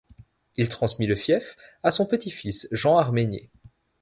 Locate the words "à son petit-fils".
1.83-2.67